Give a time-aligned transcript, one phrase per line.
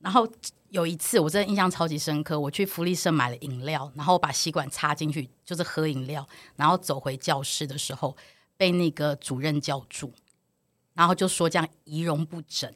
[0.00, 0.26] 然后
[0.70, 8.16] 有一次我真的印象超级深刻，我去福利社买了饮料，然后把吸管插进去就是喝饮料，然后走回教室的时候
[8.56, 10.12] 被那个主任叫住，
[10.94, 12.72] 然后就说这样仪容不整。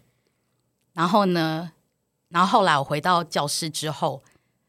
[0.95, 1.73] 然后呢，
[2.29, 4.23] 然后后来我回到教室之后，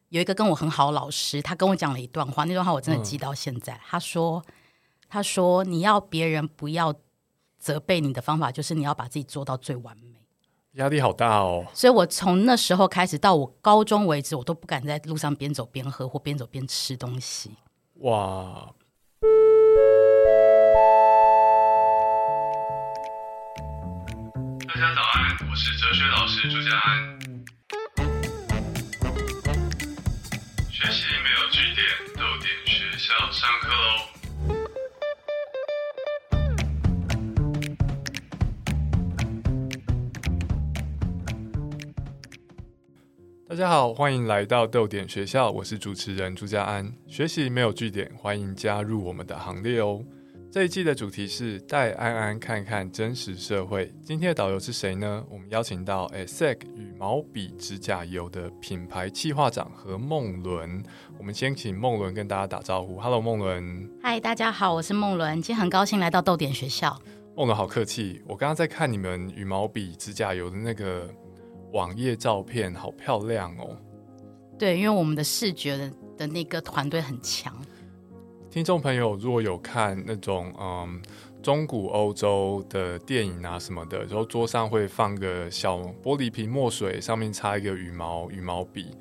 [0.10, 3.82] 有一个跟我很好的老师，他跟我讲了一段话，那段话我真的记到现在。
[3.86, 4.46] 他说
[5.10, 6.94] ：“他说你要别人不要
[7.58, 10.13] 责备你的方法，就是你要把自己做到最完美。”
[10.74, 11.68] 压力好大哦！
[11.72, 17.52] 所以我从那时候开始到我高中为止，我都不敢在路上边走边喝或边走边吃东西。
[18.00, 18.74] 哇！
[24.68, 27.20] 大家早安，我是哲学老师朱家安。
[30.72, 34.13] 学习没有据点，都点学校上课喽。
[43.54, 46.92] 大家好，欢迎来到豆点学校，我是主持人朱家安。
[47.06, 50.04] 学习没有据点，欢迎加入我们的行列哦。
[50.52, 53.94] 这一季的主题是带安安看看真实社会。
[54.04, 55.24] 今天的导游是谁呢？
[55.30, 60.82] 我们邀请到 ASEC 羽毛笔指甲油的品牌企划长何梦伦。
[61.20, 63.00] 我们先请梦伦跟大家打招呼。
[63.00, 63.88] Hello，梦伦。
[64.02, 65.40] 嗨，大家好，我是梦伦。
[65.40, 67.00] 今天很高兴来到豆点学校。
[67.36, 68.20] 梦伦好客气。
[68.26, 71.08] 我刚刚在看你们羽毛笔指甲油的那个。
[71.74, 73.76] 网页照片好漂亮哦！
[74.58, 77.54] 对，因为我们的视觉的的那个团队很强。
[78.50, 81.02] 听众朋友如果有看那种嗯
[81.42, 88.96] 中古欧洲的电影啊什么的，然后桌上会放个小玻璃瓶墨水，上面插一个羽毛羽毛笔。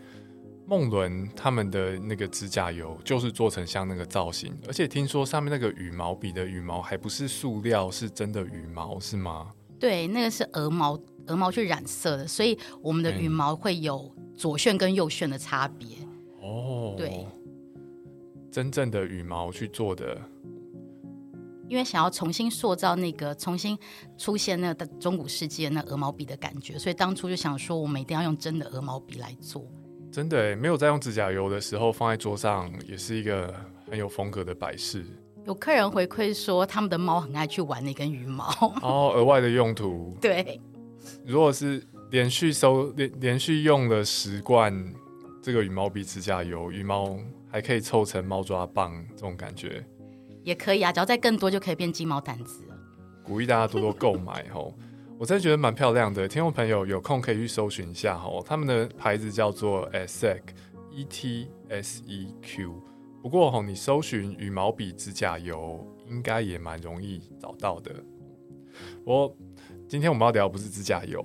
[0.67, 9.53] 梦伦他们的那个指甲油就是做成像那个造型，而且听说上面那个羽毛笔的羽毛还不是塑料，是真的羽毛，是吗？
[9.83, 10.97] 对，那个是鹅毛。
[11.29, 15.97] 鹅毛去染色的，所以我们的羽毛会有左旋跟右旋的差别。
[16.41, 17.25] 哦，对，
[18.51, 20.21] 真正的羽毛去做的，
[21.69, 23.79] 因为想要重新塑造那个重新
[24.19, 29.65] 出现那个中古世纪的那鹅毛笔的感觉，所以当初就想说，我们一定要用真的鹅毛笔来做。
[30.11, 33.55] 真的，没有在用指甲油的时候放在桌上，也是一个
[33.89, 35.07] 很有风格的摆饰。
[35.45, 38.47] 有客人回馈说，他们的猫很爱去玩那根羽毛。
[38.81, 40.17] 哦，额外的用途。
[40.21, 40.61] 对。
[41.27, 44.73] 如果是连续收连连续用了十罐
[45.43, 47.19] 这个羽毛笔指甲油，羽毛
[47.51, 49.85] 还可以凑成猫抓棒，这种感觉
[50.45, 50.93] 也可以啊。
[50.93, 52.77] 只要再更多，就可以变鸡毛掸子了。
[53.25, 54.73] 鼓励大家多多购买哦，
[55.19, 56.29] 我真的觉得蛮漂亮的。
[56.29, 62.81] 听众朋友有空可以去搜寻一下哦，他们的牌子叫做 ESEQ，E T S E Q。
[63.23, 67.95] 不过吼，你搜寻羽毛笔指甲油应该也蛮容易找到的。
[69.05, 69.35] 我。
[69.89, 71.23] 今天我们要聊不是指甲油，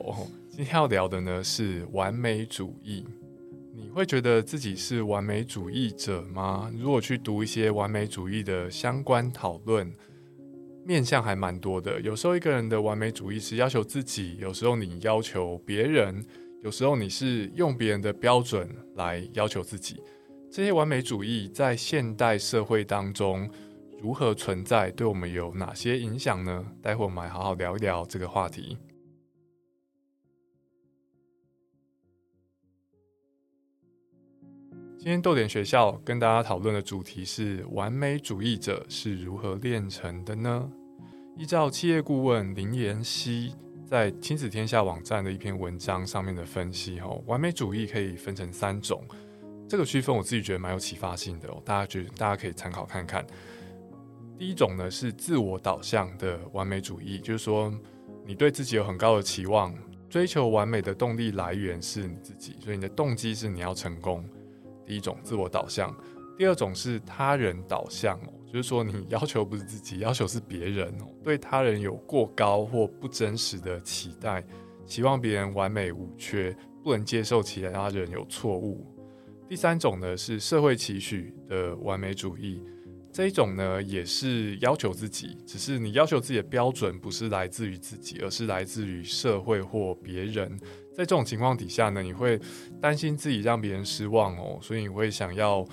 [0.49, 3.05] 今天要聊的呢是完美主义。
[3.73, 6.69] 你会觉得自己是完美主义者吗？
[6.77, 9.89] 如果去读一些完美主义的相关讨论，
[10.83, 12.01] 面向还蛮多的。
[12.01, 16.21] 有时候一个人的完美主义是要求自己，有时候你要求别人，
[16.61, 20.01] 有时候你是用别人的标准来要求自己。
[20.51, 23.49] 这些完美主义在现代社会当中。
[23.99, 26.63] 如何存在，对我们有哪些影响呢？
[26.83, 28.77] 待会我们来好好聊一聊这个话题。
[34.99, 40.71] 今天豆点学校跟大家讨论的主题是：完美主义者是如何炼成的呢？
[41.35, 49.03] 依照企业顾问林妍希在亲子天下网站的一篇文章上面的分析，哦，完美主义可以分成三种。
[49.67, 53.25] 这个区分我自己觉得蛮有启发性的哦，大家觉得大家可以参考看看。
[54.37, 57.73] 第一种呢是自我导向的完美主义，就是说
[58.25, 59.75] 你对自己有很高的期望，
[60.09, 64.23] 追求完美的动力来源是你自己，所以你的动机是你要成功。
[64.85, 65.93] 第一种自我导向，
[66.37, 74.41] 第二种是他人导向哦，就是说你 要求不是自己，要求是别人哦，对他人有过高或不真实的期待，
[74.85, 78.85] 期望别人完美无缺，不能接受其他人有错误。
[79.47, 82.61] 第三种呢是社会期许的完美主义。
[83.13, 90.55] 这一种呢，也是要求自己，只是你要求自己的标准不是来自于自己，而是来自于社会或别人。
[90.93, 92.39] 在这种情况底下呢，你会
[92.79, 95.65] 担心自己让别人失望哦，所以你会想要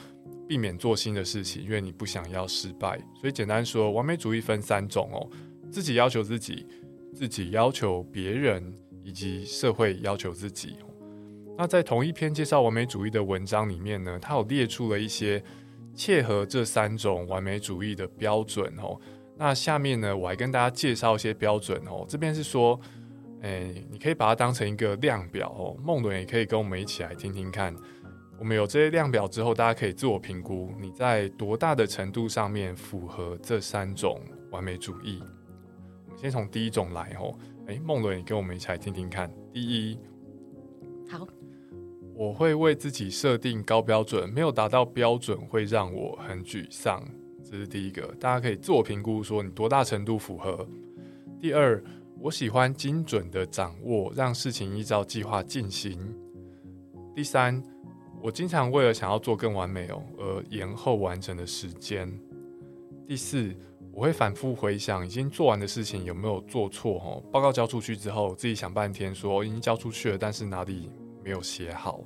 [0.48, 2.98] 避免做新的事情，因为你不想要失败。
[3.20, 5.28] 所以简单说，完美主义分三种哦：
[5.70, 6.66] 自己要求自己，
[7.12, 8.72] 自己要求别人，
[9.02, 10.76] 以及社会要求自己。
[11.56, 15.42] 那在同一篇介绍完美主义的文章里面呢，它有列出了一些。
[15.96, 18.98] 切合这三种完美主义的标准哦，
[19.36, 22.04] 那下面呢，我还跟大家介绍一些标准哦。
[22.08, 22.80] 这边是说，
[23.42, 25.76] 哎，你可以把它当成一个量表哦。
[25.80, 27.72] 梦伦也可以跟我们一起来听听看。
[28.40, 35.22] 我们有这些量表之后，大家可以自我评估，你在多大的程度上面符合这三种完美主义。
[36.06, 37.32] 我们先从第一种来哦。
[37.68, 39.32] 哎，梦伦，也跟我们一起来听听看。
[39.52, 39.96] 第一，
[42.16, 47.04] 我会为自己设定高标准，没有达到标准会让我很沮丧。
[47.42, 50.66] 这是第一个，大家可以自我评估，说你多大程度符合。
[51.40, 51.82] 第二，
[52.20, 55.98] 我喜欢精准的掌握，让事情依照计划进行。
[57.14, 57.60] 第三，
[58.22, 62.10] 我经常为了想要做更完美哦而延后完成的时间。
[63.06, 63.52] 第四，
[63.92, 67.22] 我会反复回想已经做完的事情有没有做错哦。
[67.32, 70.88] 报告交出去之后，自己想半天说已经交出去了，但是哪里
[71.24, 72.04] 没有写好。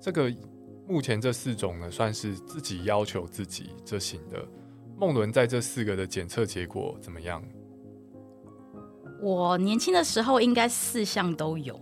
[0.00, 0.30] 这个
[0.86, 4.44] 目前这四种呢，算是自己要求自己这型的。
[4.98, 7.42] 梦伦在这四个的检测结果怎么样？
[9.20, 11.80] 我年轻的时候应该四项都有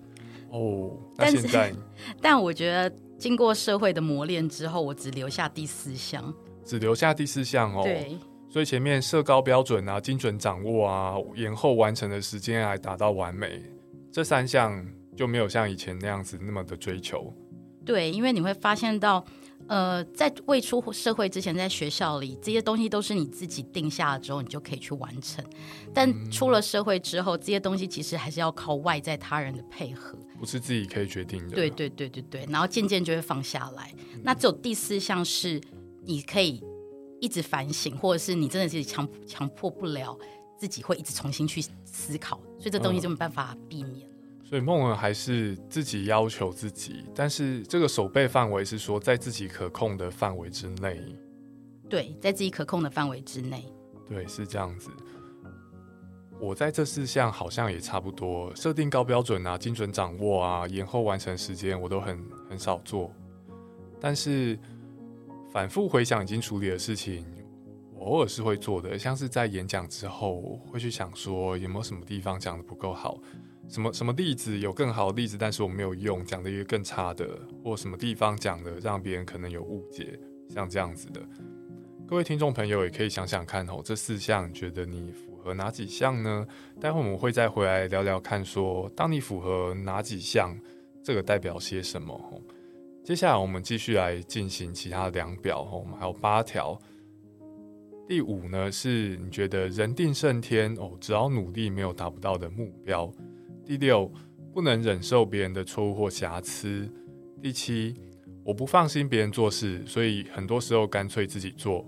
[0.50, 1.72] 哦，那现在，
[2.22, 6.32] 但我觉得经过社会的磨练之后，我只留下第四项，
[6.64, 7.82] 只留下第四项哦。
[7.82, 8.16] 对，
[8.48, 13.62] 所以前面设高标准啊，精准掌握啊，延后完成的时间来达到完美，
[14.12, 14.84] 这三项
[15.16, 17.32] 就没有像以前那样子那么的追求。
[17.84, 19.24] 对，因为你会发现到。
[19.66, 25.42] 呃，在未出社会之前，在学校里这些东西都是你自己定下了之后，你就可以去完成。
[25.94, 31.54] 但出了社会之后，这些东西其实还是要靠外在他人的配合，不是自己可以决定的。
[31.56, 33.90] 对对对对对，然后渐渐就会放下来。
[34.22, 35.58] 那只有第四项是
[36.02, 36.62] 你可以
[37.18, 40.14] 一直反省，或者是你真的是强强迫不了
[40.58, 44.06] 自己，会一直重新去思考，所以这东西就没办法避免。
[44.44, 51.02] 所以梦儿还是自己要求自己，但是这个守备范围是说在自己可控的范围之内。
[51.88, 53.64] 对，在自己可控的范围之内。
[54.06, 54.90] 对，是这样子。
[56.38, 63.10] 我在这四项好像也差不多，设定高标准啊，精准掌握啊，延后完成时间我都很很少做。
[63.98, 64.58] 但是
[65.50, 67.24] 反复回想已经处理的事情，
[67.94, 73.18] 我偶尔是会做的，像是在演讲之后会去想说有没有什么地方讲的不够好。
[73.68, 77.26] 什么什么例子有更好的例子，但是我没有用，讲的一个更差的，
[77.62, 80.18] 或什么地方讲的让别人可能有误解，
[80.48, 81.20] 像这样子的。
[82.06, 86.46] 各位听众朋友也可以想想看哦，这四项觉得你符合哪几项呢？
[86.78, 90.56] 待会我们会再回来聊聊看，说当你符合哪几项，
[91.02, 92.42] 这个代表些什么？
[93.02, 96.78] 接下来我们继续来进行其他量表哦，我们还有八条。
[98.06, 103.10] 第五呢，是你觉得人定胜天哦，只要努力没有达不到的目标。
[103.64, 104.10] 第六，
[104.52, 106.86] 不能忍受别人的错误或瑕疵。
[107.40, 107.94] 第七，
[108.44, 111.84] 我不放心别人做事，所以很多时候干脆自己做。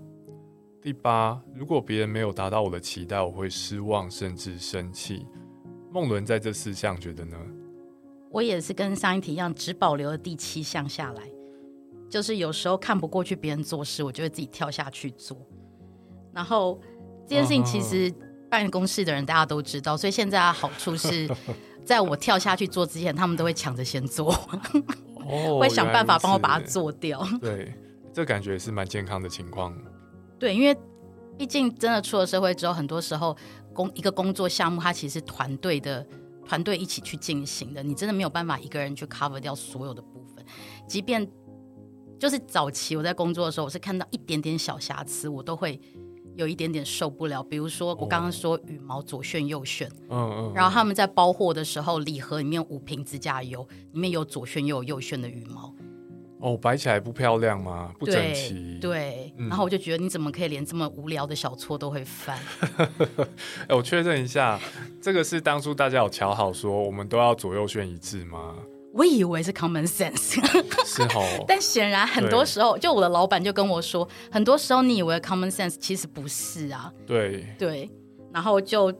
[0.81, 5.25] 第八，如果别人没有达到我的期待，我会失望甚至生气。
[5.91, 7.37] 梦伦在这四项觉得呢？
[8.31, 11.23] 我也是跟上一题一样，只保留了第七项下来，
[12.09, 15.37] 就是有时候看不过去别人做事，我就会自己跳下去做。
[16.33, 16.81] 然后
[17.27, 18.11] 这件事情其实。
[18.49, 21.29] 办公室的人大家都知道，所以现在好处是，
[21.85, 24.31] 在我跳下去做之前，他们都会抢着先做，
[25.59, 27.25] 会想办法帮我把它做掉。
[27.41, 27.73] 对，
[28.13, 29.77] 这感觉是蛮健康的情况。
[30.39, 30.75] 对，因为
[31.37, 33.35] 毕竟真的出了社会之后，很多时候
[33.73, 36.05] 工一个工作项目，它其实是团队的
[36.45, 40.45] 团队一起去进行的，你真的没有办法一个人去 cover 掉所有的部分。
[40.87, 41.27] 即便
[42.17, 45.79] 就是早期我在工作的时候，我是看到一点点小瑕疵，我都会。
[46.37, 55.73] 有一点点受不了，比如说我刚刚说羽毛左旋右旋，嗯嗯，然后他们在包货的时候，礼盒里面五瓶指甲油，里面有左旋又有右旋的羽毛，
[56.39, 57.91] 哦，摆起来不漂亮吗？
[57.97, 62.37] 不整齐，对，然后我就觉得你怎么可以连这么无聊的小错都会犯？
[63.67, 64.59] 哎，我确认一下，
[65.01, 68.55] 这个是当初大家有瞧好说我们都要左右旋一致吗？
[68.97, 70.41] 我以为是 common sense，
[70.83, 71.23] 是哦。
[71.47, 76.91] 但显然很多时候，就我的老板就跟我说，很多时候你以为 common sense，其实不是啊。
[77.05, 77.87] 对对，
[78.33, 78.91] 然后就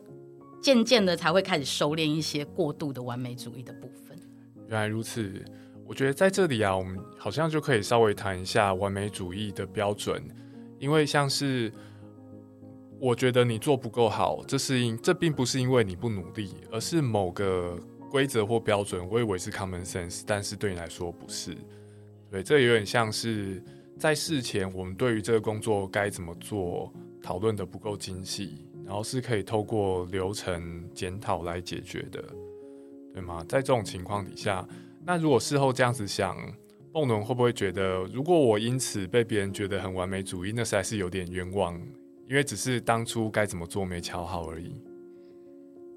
[0.61, 4.15] 渐渐的才会开始收敛一些过度的完美主义的部分。
[4.67, 5.43] 原来如此，
[5.83, 10.23] 我觉得在这里啊，我们好像就可以稍微谈一下完美主义的标准，
[10.77, 11.73] 因为像是
[12.99, 17.75] 我觉得你做不够好，这是因这并不是因为你不努力，而是某个。
[18.09, 21.55] 规则或标准，我以为是 common sense，但是对你来说不是。
[22.31, 23.63] 对，这有点像是
[23.97, 32.23] 在事前我们对于这个工作该怎么做讨论的不够精细，然后是可以透过流程检讨来解决的，
[33.13, 33.45] 对吗？
[33.47, 34.67] 在这种情况底下，
[35.05, 36.37] 那如果事后这样子想，
[36.93, 41.79] 梦伦会不会觉得，如果我因此被别人觉得很完美主义，那实在是有点冤枉，
[42.27, 44.81] 因为只是当初该怎么做没瞧好而已。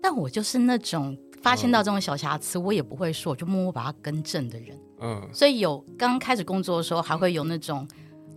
[0.02, 4.78] 但我就是那种发现到这种小瑕疵，我也不会说，我就默默把它更正的人。
[5.00, 7.86] 嗯，所以有刚开始工作的时候，还会有那种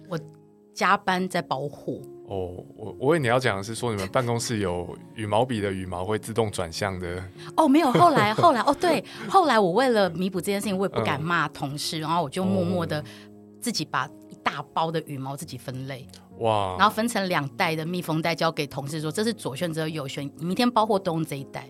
[0.07, 0.17] 我
[0.73, 2.01] 加班在保护。
[2.25, 7.21] 哦，我我以为你要讲的是说你们办公室有羽毛笔的羽毛会自动转向的，
[7.57, 13.03] 哦，没有，后来 后来哦，对，后来我为了弥补这件事情，我也不敢骂同事，然后我就默默的
[13.59, 16.07] 自己把一大包的羽毛自己分类，
[16.39, 21.69] 哇，然后分成两袋的密封袋交给同事说，这是左旋，只有右旋，你明天包货都用这一袋。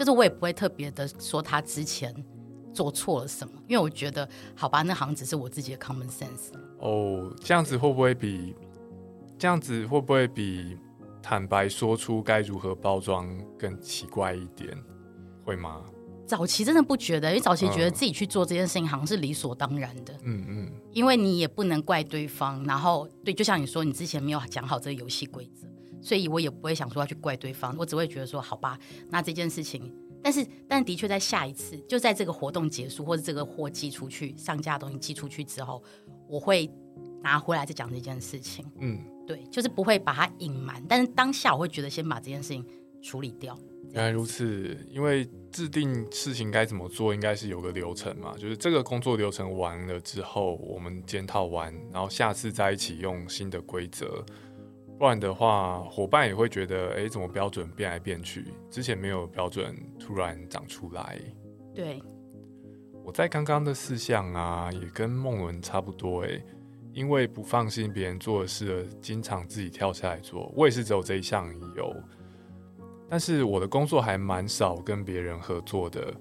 [0.00, 2.10] 就是我也不会特别的说他之前
[2.72, 6.54] 做错了什么，因为我觉得好吧，那好像只是我自己的 common sense。
[6.78, 8.56] 哦，这样子会不会比
[9.38, 10.78] 这样子会不会比
[11.22, 13.28] 坦白说出该如何包装
[13.58, 14.74] 更奇怪一点？
[15.44, 15.82] 会吗？
[16.26, 22.64] 早期真的不觉得，因为早期觉得嗯自己去做这件事情好像是理所当然的，嗯嗯，因为你也不能怪对方。
[22.64, 25.68] 然后对，就像你说，你之前没有讲好这个游戏规则，
[26.00, 28.78] 所以我也不会想说要去怪对方，我只会觉得说好吧，
[29.10, 29.92] 那这件事情。
[30.22, 35.82] 但是，但的确在下一次，就在这个活动结束或者这个货寄出去、上架的东西寄出去之后，
[36.28, 36.70] 我会
[37.22, 38.62] 拿回来再讲这件事情。
[38.80, 42.62] 嗯，对，就是不会把它隐瞒，但是当下我会觉得先把这件事情
[43.00, 43.58] 处理掉。
[43.92, 44.76] 原来如此。
[44.90, 54.22] 因为制定事情该怎么做，应该是有个流程嘛，就是这个工作流程完了之后，我们检讨完，然后下次再一起用新的规则。
[55.00, 58.44] 不然的话，伙伴也会觉得，哎，怎么标准变来变去？
[58.68, 61.18] 之前没有标准，突然长出来。
[61.74, 62.02] 对，
[63.02, 66.44] 我在刚刚的四项啊，也跟梦伦差不多诶，
[66.92, 70.52] 因为不放心别人做的事，经常自己跳下来做。
[70.54, 71.96] 我也是只有这一项有，
[73.08, 76.12] 但是我的工作还蛮少跟别人合作的，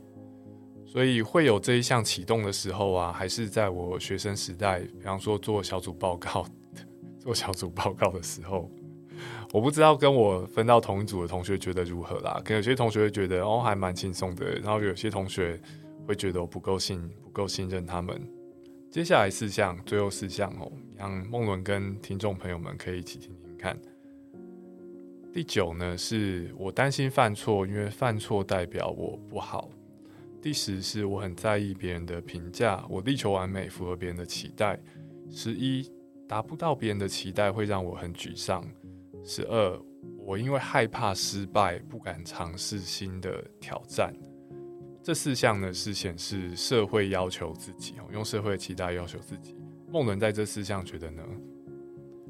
[0.86, 6.46] 所以会有这一项启动的时候啊，还是在我学生时代，比方说做小组报告、
[7.20, 8.70] 做小组报告的时候。
[9.52, 15.60] 我不知道跟我分到同一组的同学觉得如何啦，可能有些同学会觉得哦还蛮轻松的，然后有些同学
[16.08, 18.22] 会觉得我不够信不够信任他们。
[18.90, 23.78] 接下来四项，最后四项哦，让梦伦跟听众朋友们可以一起听听看。
[25.34, 29.70] 第九呢，是我担心犯错，因为犯错代表我不好。
[30.42, 34.80] 第十是我很在意别人的评价，我力求完美，符合别人的期待。
[35.30, 35.88] 十一
[36.30, 38.64] 达不到别人的期待，会让我很沮丧。
[39.24, 39.82] 十二，
[40.20, 44.14] 我因为害怕失败，不敢尝试新的挑战。
[45.02, 49.56] 这四项呢是显示社会要求自己哦，用社会的期待要求自己。
[49.92, 51.24] 梦伦在这四项觉得呢？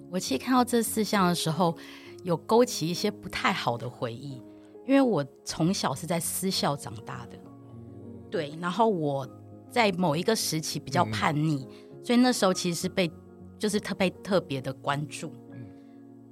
[0.09, 1.75] 我其实看到这四项的时候，
[2.23, 4.41] 有勾起一些不太好的回忆，
[4.87, 7.37] 因为我从小是在私校长大的，
[8.31, 9.27] 对，然后我
[9.69, 11.67] 在某一个时期比较叛逆，
[12.01, 13.11] 所以那时候其实是被
[13.59, 15.31] 就是特被特别的关注。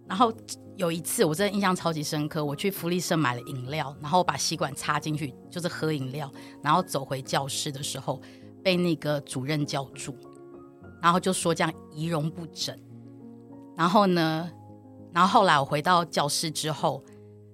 [0.07, 0.31] 然后
[0.77, 6.31] 有一次我真的印象超级深刻，我去福利社买了饮料，然后把吸管插进去就是喝饮料，
[6.63, 8.22] 然后走回教室的时候
[8.63, 10.15] 被那个主任叫住，
[11.01, 12.74] 然后就说这样仪容不整。
[13.75, 14.50] 然后呢，
[15.13, 17.03] 然后后来我回到教室之后，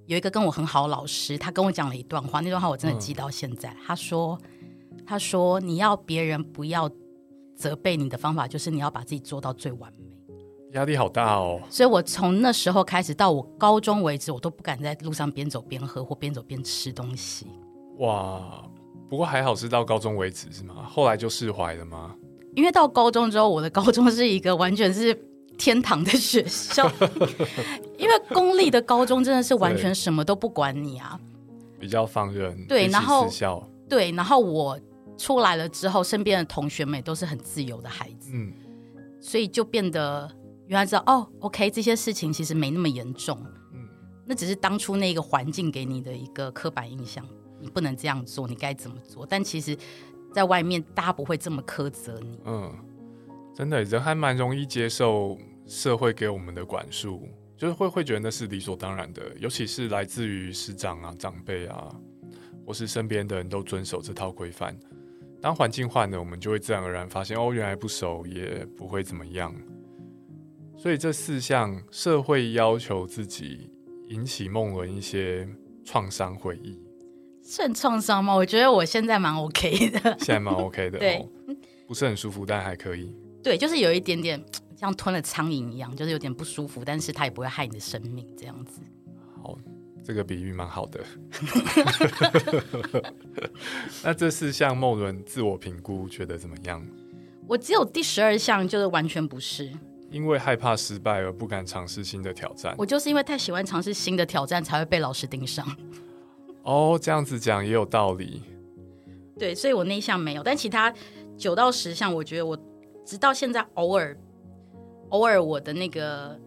[0.05, 3.75] 有一个跟我很好的老师，他跟我讲了一段话，那段话我真的记到现在。
[3.85, 4.39] 他说
[5.07, 6.87] ：“他说你要别人不要
[7.55, 10.11] 责备你的方法，就是你要把自己做到最完美。”
[10.73, 11.61] 压力好大哦。
[11.69, 17.45] 所以我从那时候开始到我高中为止，我都不敢在路上边走边喝或边走边吃东西。
[17.99, 18.63] 哇，
[19.07, 20.87] 不过还好是到高中为止是吗？
[20.89, 22.15] 后来就释怀了吗？
[22.55, 25.13] 因为到高中之后，我的高中是一个完全是
[25.59, 26.91] 天堂的学校，
[27.97, 31.19] 因为公立的高中真的是完全什么都不管你啊。
[31.79, 33.27] 比较放任，对然后，
[33.89, 34.79] 对，然后我
[35.17, 38.53] 出来了之后，身边的同学们也都是很自由的孩子，嗯，
[39.21, 40.29] 所以就变得
[40.67, 43.37] 原来知道哦，OK，这些事情其实没那么严重，
[43.73, 43.87] 嗯
[44.25, 47.25] 那只是当初那个环境给你的一个刻板印象，
[47.59, 49.25] 你不能这样做，你该怎么做？
[49.25, 49.77] 但其实，
[50.33, 52.39] 在外面大家不会这么苛责你。
[52.45, 52.73] 嗯，
[53.53, 57.27] 真的人还蛮容易接受社会给我们的管束，
[57.57, 61.93] 就是会会觉得那是理所当然的，尤其是来自于师长啊、长辈啊，
[62.65, 64.77] 或是身边的人都遵守这套规范。
[65.43, 69.53] 当环境换了，我们就会自然而然发现，哦，原来不熟也不会怎么样。
[70.77, 73.69] 所以这四项社会要求自己，
[74.07, 75.45] 引起梦伦一些
[75.83, 76.79] 创伤回忆，
[77.41, 78.33] 算创伤吗？
[78.33, 81.29] 我觉得我现在蛮 OK 的，现在蛮 OK 的 对哦，
[81.87, 83.13] 不是很舒服，但还可以。
[83.43, 84.41] 对，就是有一点点
[84.77, 88.79] 像吞了苍蝇一样，就是有点不舒服，但是它也不会害你的生命这样子。
[89.41, 89.57] 好，
[90.03, 90.99] 这个比喻蛮好的。
[94.03, 96.85] 那这四项梦伦自我评估觉得怎么样？
[97.47, 99.71] 我只有第十二项就是完全不是，
[100.09, 102.73] 因为害怕失败而不敢尝试新的挑战。
[102.77, 105.65] 我就是因为太喜欢尝试新的挑战，才会被老师盯上。
[106.63, 108.43] 哦，这样子讲也有道理。
[109.37, 110.93] 对，所以我那一项没有，但其他
[111.37, 112.57] 九到十项，我觉得我
[113.05, 114.17] 直到现在偶尔
[115.09, 116.39] 偶尔我的那个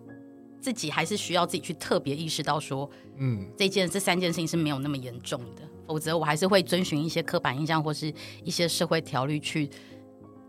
[0.61, 9.71] 自己还是需要自己去特别意识到说，嗯，这件这三件事情是没有那么严重的，否则我还是会遵循一些刻板印象或是一些社会条律去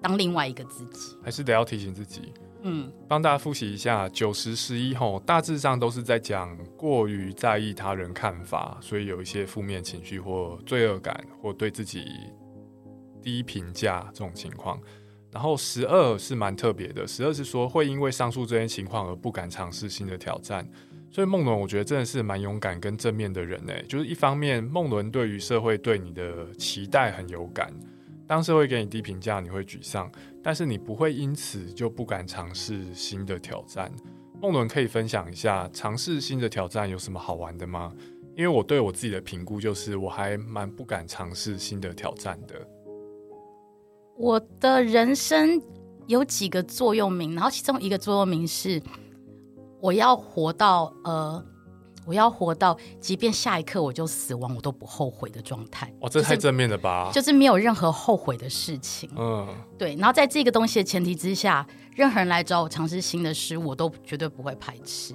[0.01, 1.15] 当另外一个自己。
[1.23, 2.33] 还是得要提醒自己。
[2.63, 12.05] 嗯，帮大家复习一下，九十十一吼，大致上都是在讲过于在意他人看法，所以有一些负面情绪或罪恶感，或对自己
[13.21, 14.81] 低评价这种情况。
[15.37, 20.67] 然后十二是蛮特别的，十二是说会因为上述这些情况而不敢尝试新的挑战。
[21.11, 23.85] 所以梦伦，我觉得真的是蛮勇敢跟正面的人诶。
[23.87, 27.71] 就是一方面，梦伦对于社会对你的期待很有感，
[28.25, 30.11] 当社会给你低评价，你会沮丧。
[30.41, 33.91] 但是你不会因此就不敢尝试新的挑战。
[34.41, 37.93] 梦伦可以分享一下尝试新的挑战有什么好玩的吗？
[38.35, 42.67] 因为我对我自己的评估就是我还蛮不敢尝试新的挑战的。
[44.17, 45.61] 我的人生
[46.07, 48.81] 有几个座右铭，然后其中一个座右铭是
[49.79, 51.43] 我要活到呃。
[52.05, 55.93] 我要活到，即便下一刻我就死亡，我都不后悔的状态。
[55.99, 57.11] 哇，这太正面了吧！
[57.13, 59.09] 就是没有任何后悔的事情。
[59.17, 59.45] 嗯，
[59.77, 59.93] 对。
[59.95, 65.13] 然后在这个东西的前提之下，任何人来找我尝试新的事物，我都绝对不会排斥。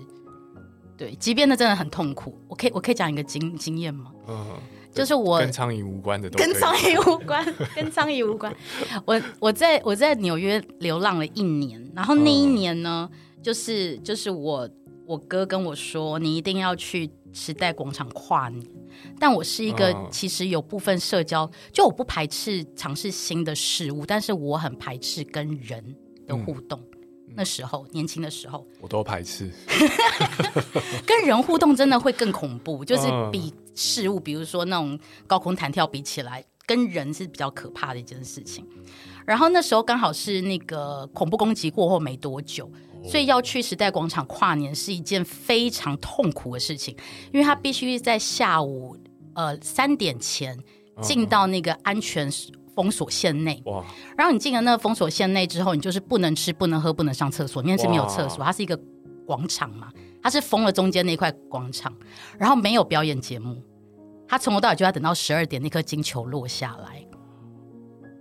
[0.95, 4.13] 对，即便那真的很痛苦，我可以我可以讲一个经经验吗？
[4.29, 4.47] 嗯，
[4.93, 7.45] 就是我跟苍蝇无关的，跟苍蝇无关，
[7.75, 8.55] 跟苍蝇无关。
[9.05, 13.09] 我我在我在纽约流浪了一年，然后那一年呢，
[13.43, 14.69] 就是就是我。
[15.05, 18.65] 我哥跟我说：“你一定要去时代广场跨年。”
[19.19, 25.85] 但我是一个其实有部分社交，就我不排斥尝试新的事物，但是我很排斥跟人
[26.27, 26.81] 的互动。
[27.35, 29.51] 那时候年轻的时候，我都排斥。
[31.07, 38.67] 跟人互动真的会更恐怖， 就是比事物，比如说那种高空弹跳比起来，跟人是比较可怕的一件事情。
[39.25, 42.71] 然后那时候刚好是那个恐怖攻击过后没多久。
[43.05, 46.97] 所以要去时代广场跨年是一件非常痛苦的事情，
[47.33, 48.97] 因为他必须在下午
[49.35, 50.57] 呃三点前
[51.01, 52.31] 进到那个安全
[52.75, 53.63] 封锁线内。
[53.67, 53.85] 哇！
[54.17, 58.45] 然后你进了那个封锁线内之后，你就是不能吃、不能喝、不能上厕所，因为是没有厕所。
[58.45, 58.79] 它是一个
[59.27, 59.89] 广场嘛，
[60.23, 61.93] 它是封了中间那块广场，
[62.39, 63.63] 然后没有表演节目，
[64.29, 67.05] 他从头到尾就要等到十二点那颗金球落下来。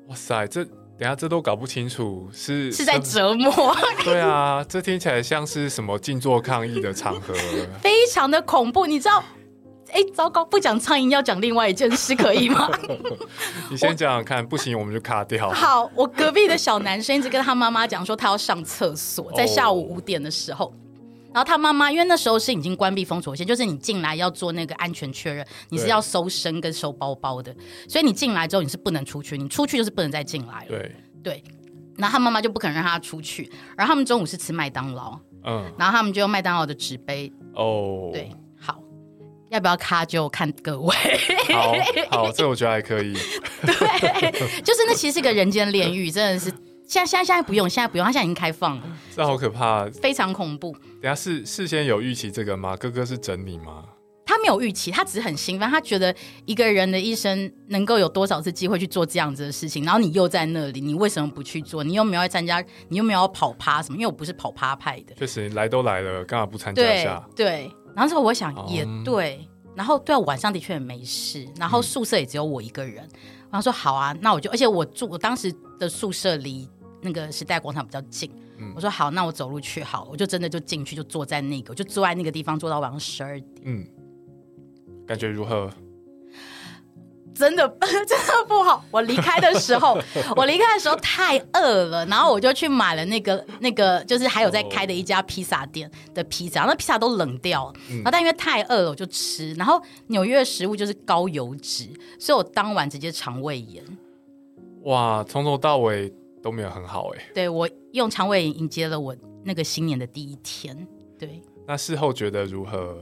[0.08, 0.66] 哇塞，这！
[1.00, 3.52] 等下，这都搞不清楚是是在折磨。
[4.06, 7.34] 对啊，这听起来像是什么静坐抗议的场合，
[7.82, 8.86] 非常的恐怖。
[8.86, 9.24] 你知道？
[9.92, 12.70] 哎，糟糕，不讲苍蝇，要讲另外一件事，可以吗？
[13.70, 15.50] 你先讲讲看，不行我们就卡掉。
[15.52, 20.74] 好，我隔壁的小男生一直跟他妈妈讲说，他要上厕所，在下午五点的时候。
[21.34, 27.56] 然后他妈妈，因为那时候是已经关闭封锁线，就是你进来要做那个安全确认，你是要搜身跟收包包的，
[27.88, 30.68] 所以你进来之后你是不能出去，你出去就是不能再进来了。
[30.68, 31.44] 对对，
[31.96, 38.38] 然后他妈妈就不肯让他出去，然后他们中午是吃麦当劳，嗯，然后他们就用麦当劳的纸杯哦，对，好，
[39.52, 40.96] 要不要卡就看各位。
[41.54, 41.76] 好，
[42.10, 43.14] 好， 这我觉得还可以。
[43.62, 44.32] 对，
[44.64, 46.52] 就是那其实是个人间炼狱，真的是。
[46.88, 48.84] 现在现在现在不用，现在不用，他现在已经开放了。
[49.16, 50.74] 这好可怕，非常恐怖。
[51.02, 52.76] 等下事事先有预期这个吗？
[52.76, 53.86] 哥哥是整你吗？
[54.26, 55.70] 他没有预期，他只是很兴奋。
[55.70, 56.14] 他觉得
[56.46, 61.82] 一个人的一生能够有多少次机会去做这样子的事情，然后你又在那里，你为什么不去做？
[61.82, 63.96] 你又没有参加，你又没有跑趴什么？
[63.96, 65.14] 因为我不是跑趴派的。
[65.18, 67.26] 确实，来都来了，干嘛不参加一下？
[67.36, 67.72] 对。
[67.96, 73.08] 然后之后我想也对，然后对晚上的确也没事，然后宿舍也只有我一个人。
[73.50, 76.70] 然后说好啊，那我就，而且我住我当时的宿舍离。
[77.04, 78.32] 那个时代广场比较近，
[78.76, 83.62] 我说好，那我走路去好，我就真的就进去，就坐在那个，就坐在那个地方，坐到晚上十二点。
[83.64, 83.88] 嗯，
[85.08, 85.68] 感觉如何？
[87.34, 88.84] 真的 真的不好。
[88.92, 89.98] 我离开的时候，
[90.36, 97.74] 我离开的时候太饿了，然后我就去买了那个那个，就是还有在开的一家披萨店的披萨，那披萨都冷掉了。
[97.90, 99.54] 然后但因为太饿了，我就吃。
[99.54, 101.90] 然后纽约的食物就是高油脂，
[102.20, 103.84] 所以我当晚直接肠胃炎。
[104.84, 106.14] 哇，从头到尾。
[106.44, 110.76] 都没有很好哎，对我用肠胃炎迎接了我那个新年的第一天。
[111.20, 112.98] 对，那事后觉得如何？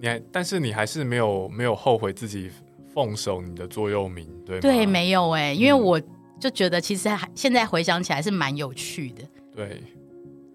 [0.00, 2.48] 你还，但是你还是没有没有后悔自己
[2.96, 6.00] 奉守你的座右铭，对对，没有哎，因为我
[6.40, 9.22] 就觉得其实还现在回想起来是蛮有趣的。
[9.54, 9.82] 对，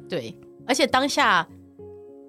[0.10, 1.48] 对，而且当下。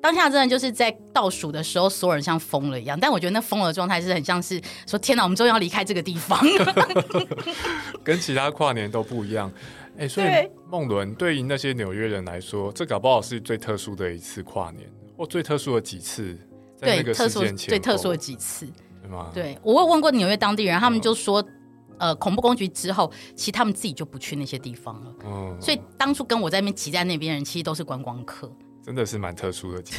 [0.02, 2.98] 当下真的就是在倒数的时候，所有人像疯了一样。
[2.98, 6.36] 但我觉得那疯了的状态是很像是说：“天哪，我们终于要离开这个地方。”
[8.02, 9.48] 跟其他跨年都不一样。
[9.96, 10.26] 哎，所以
[10.68, 16.36] 梦伦对于那些纽约人来说，这搞不好是最特殊的一次跨年，或最特殊的几次。
[16.80, 18.66] 对，特殊最特殊的几次。
[19.12, 21.44] 吗？，对我有问过纽约当地人，他们就说，
[21.98, 25.14] 呃，恐怖攻击之后，其实他们自己就不去那些地方了。
[25.24, 28.50] 嗯，所以当初跟我在那边挤在那边的人，其实都是观光客。
[28.82, 29.82] 真的是蛮特殊的。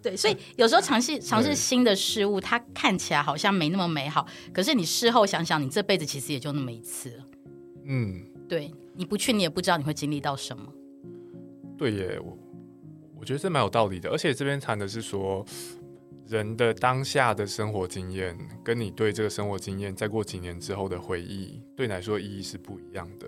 [0.00, 7.24] 对，所以有时候尝试尝试新的事物，它看起来好像没那么美好，可是你事后想想，你这辈子其实也就那么一次了。
[7.84, 10.62] 嗯，对，你不去，你也不知道你会经历到什么。
[11.76, 12.38] 对耶，我
[13.18, 14.08] 我觉得这蛮有道理的。
[14.08, 15.44] 而且这边谈的是说，
[16.28, 23.26] 人的当下的生活经验，跟你对这个生活经验，再过几年之后的回忆，对你来说意义是不一样的。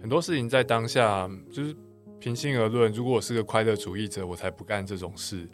[0.00, 1.74] 很多事情在当下，就是
[2.20, 5.48] 平心而论，如果我是个快乐主义者，我才不干这种事。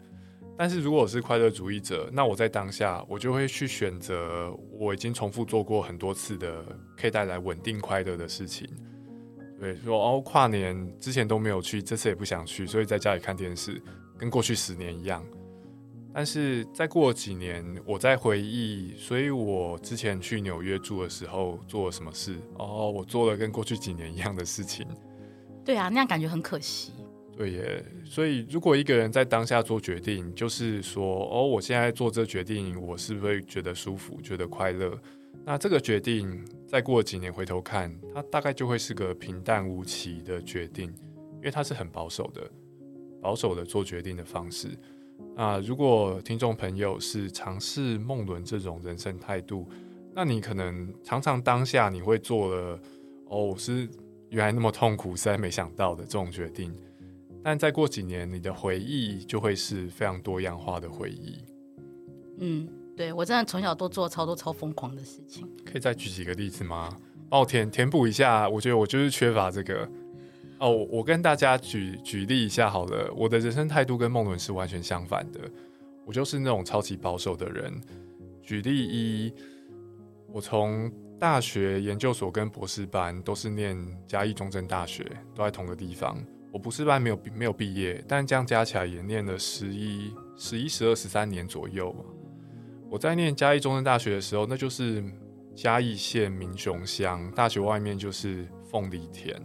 [0.57, 6.63] 但是如果我是快乐主义者，那我在当下，我就会去选择我已经重复做过很多次的，
[6.95, 8.69] 可以带来稳定快乐的事情。
[9.59, 13.81] 对，说哦，跨年之前都没有去，这次也不想去，所以在家里看电视，
[14.17, 15.25] 跟过去十年一样。
[16.17, 22.37] 但是再过几年，我在回忆，所以我之前去纽约住的时候做了什么事？
[22.57, 24.87] 哦，我做了跟过去几年一样的事情。
[25.65, 26.93] 对啊，那样感觉很可惜。
[27.35, 34.97] 对耶，所以如果一个人在当下做决定，就是说，哦，我现在做这决定，我是不是会觉得舒服，觉得快乐？
[35.43, 40.85] 那这个决定再过几年回头看，它大概就会是个平淡无奇的决定，
[41.39, 42.49] 因为它是很保守的，
[43.21, 44.69] 保守的做决定的方式。
[45.35, 49.67] 那如果听众朋友是尝试梦伦这种人生态度，
[50.13, 52.79] 那你可能常常当下你会做了，
[53.25, 53.87] 哦，是
[54.29, 56.73] 原来那么痛苦，实在没想到的这种决定。
[57.43, 61.37] 但再过几年，你的回忆就会是非常多样化的回忆。
[62.37, 65.47] 嗯，对我真的从小都做超多超疯狂的事情。
[65.65, 66.95] 可以再举几个例子吗？
[67.29, 69.89] 帮我填填补一下，我觉得我就是缺乏这个。
[70.59, 73.11] 哦，我跟大家举举例一下好了。
[73.15, 75.39] 我的人生态度跟梦伦是完全相反的，
[76.05, 77.73] 我就是那种超级保守的人。
[78.41, 79.33] 举例一，
[80.29, 86.17] 我从大学、研究所跟博士班都是念嘉义中正大学，都在同个地方。
[86.51, 91.93] 我博士班没有没有毕业，但这样加起来也念了十一、十一、十二、十三年左右。
[92.89, 95.03] 我在念嘉义中正大学的时候，那就是
[95.53, 99.41] 嘉义县民雄乡，大学外面就是凤梨田，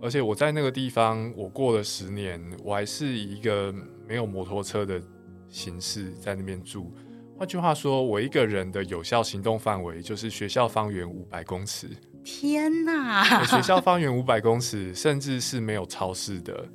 [0.00, 3.74] 而且我在那个地方，我过了十年，我还是以一个
[4.06, 5.00] 没有摩托车的
[5.48, 6.92] 形式在那边住。
[7.38, 11.88] 换句话说，我一个人的有效行动范围就是学校方圆五百公尺。
[12.24, 13.44] 天哪！
[13.44, 16.68] 学校方圆五百公尺，甚至是没有超市的，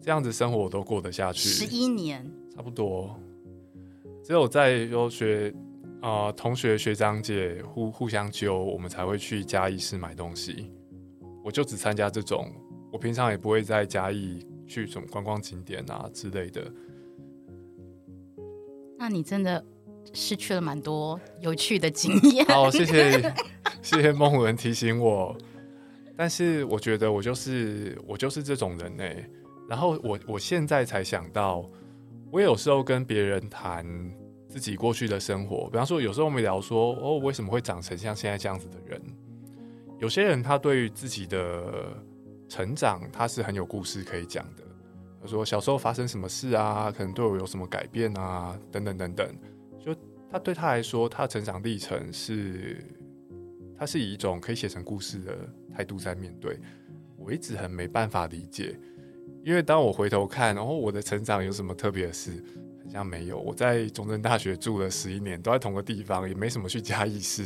[0.00, 1.48] 这样子生活我都过得下去。
[1.48, 3.18] 十一年，差不多，
[4.22, 5.52] 只有在有学
[6.00, 10.70] 啊、呃同学学长姐互互相揪，我们才会去嘉义市买东西。
[11.42, 12.50] 我就只参加这种，
[12.92, 16.72] 我平常也不会在嘉义去什么观光景点啊之类的。
[18.98, 19.64] 那你真的
[20.12, 22.46] 失去了蛮多有趣的经验。
[22.46, 23.34] 好，谢谢
[23.82, 25.36] 谢谢梦文提醒我。
[26.16, 29.04] 但是我觉得我就是我就是这种人呢、
[29.68, 31.68] 然后我我现在才想到，
[32.30, 33.84] 我有时候跟别人谈
[34.48, 39.02] 自己过去的生活，比方说有时候我们聊说，哦，为什么会长成像现在这样子的人？
[40.02, 41.96] 有些人他对于自己的
[42.48, 44.64] 成长，他是很有故事可以讲的。
[45.22, 49.32] 他说小时候发生什么事啊，可能对我有什么改变啊，等等等等。
[49.78, 49.94] 就
[50.28, 52.84] 他对他来说，他的成长历程是，
[53.78, 55.38] 他是以一种可以写成故事的
[55.72, 56.58] 态度在面对。
[57.16, 58.76] 我一直很没办法理解，
[59.44, 62.42] 因为当我回头看，然后我的成长有什么特别的事，
[62.82, 63.38] 好像没有。
[63.38, 67.44] 我在中正大学住了十一年，都在同个地方，也没什么去嘉义市。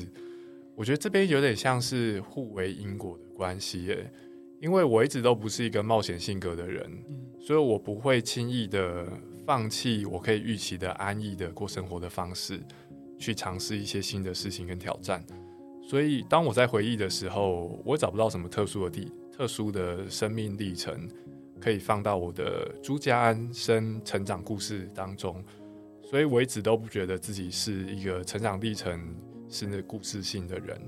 [0.76, 4.12] 我觉得这边有点像是互为因果的关系耶，
[4.60, 6.86] 因为我一直都不是一个冒险性格的人，
[7.40, 9.10] 所以我不会轻易的
[9.46, 12.60] 放弃我可以预期的安逸的过生活的方式，
[13.18, 15.24] 去尝试一些新的事情跟挑战。
[15.82, 21.08] 所以当我在回忆的时候，我找不到什么特殊的地、特殊的生命历程
[21.58, 25.42] 可以放到我的朱家安生成长故事当中，
[26.02, 29.00] 所以我一直都不觉得自己是一个成长历程
[29.48, 30.80] 是那故事性的人。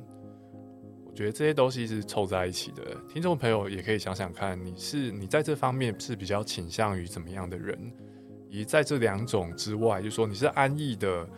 [1.07, 2.83] 我觉得这些东西是凑在一起的。
[3.09, 7.77] 听众朋友也可以想想看，你是你在这方面是比较倾向于怎么样的人？
[8.49, 11.29] 以在这两种之外，就说你是安逸的，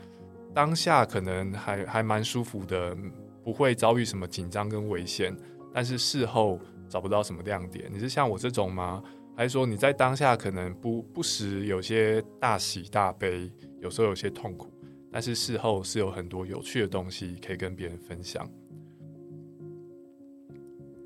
[0.54, 2.96] 当下可能还还蛮舒服的，
[3.42, 5.34] 不会遭遇什么紧张跟危险，
[5.72, 7.90] 但是事后找不到什么亮点。
[7.92, 9.02] 你是像我这种吗？
[9.36, 14.70] 还是说你在当下可能不不时有些大喜大悲，有时候有些痛苦，
[15.12, 18.48] 但是事后是有很多有趣的东西可以跟别人分享。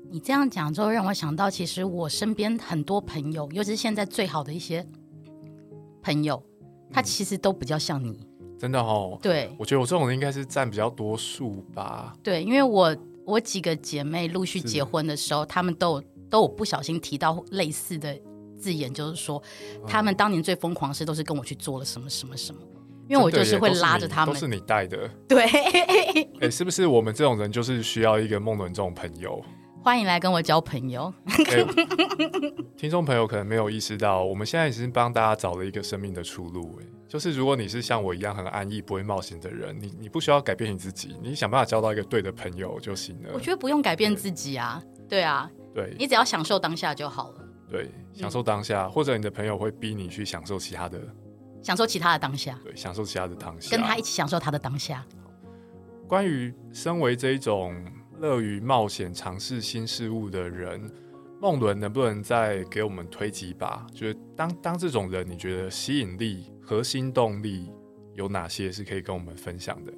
[0.09, 4.85] 你这样讲之后，让我想到，其实我身边很多朋友，尤其是现在最好的一些
[6.01, 6.41] 朋友，
[6.91, 8.25] 他其实都比较像你。
[8.57, 9.19] 真的哦。
[9.21, 12.15] 对我觉得我这种人应该是占比较多数吧。
[12.23, 18.17] 对，因为我我几个姐妹陆续结婚的时候，她们都有都有不小心提到类似的
[18.57, 19.41] 字眼，就是说
[19.81, 22.61] 嗯她们当年最疯狂的事都是跟我去做了什么什么什么，
[23.07, 25.09] 因为我就是会拉着他们都，是你带的。
[25.27, 25.43] 对，
[26.41, 29.43] 哎、是不是我们这种人就是需要一个梦伦这种朋友？
[29.83, 31.13] 欢迎来跟我交朋友。
[31.27, 31.63] 哎
[32.75, 36.79] 听众朋友可能没有意识到，我们现在已经帮大家找了一个生命的出路。
[36.81, 43.29] 哎，就是如果你是像我一样很安逸、不会冒险的人，你你不需要改变你自己，你想办法交到一个对的朋友就行了。
[43.33, 50.99] 我觉得不用改变自己啊，对啊，对你只要享受当下就好了，对，享受当下，或者你的朋友会逼你去享受其他的，
[51.65, 53.75] 享受其他的当下，对，享受其他的当下。
[53.75, 55.03] 跟他一起享受他的当下。
[56.07, 57.75] 关于身为这一种
[58.19, 60.87] 乐于冒险、尝试新事物的人，
[61.41, 63.83] 梦伦能不能再给我们推几把？
[63.91, 67.71] 就是当当这种人，你觉得吸引力、核心动力
[68.13, 69.91] 有哪些是可以跟我们分享的？